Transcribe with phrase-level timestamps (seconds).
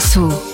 [0.00, 0.45] Solo